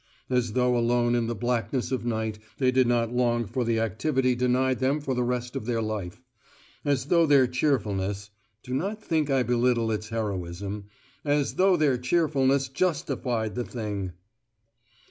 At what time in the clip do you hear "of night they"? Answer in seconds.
1.91-2.71